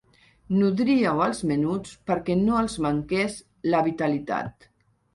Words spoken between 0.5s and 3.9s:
Nodríeu els menuts perquè no els manqués la